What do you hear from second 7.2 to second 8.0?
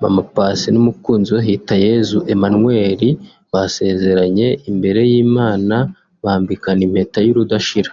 y’urudashira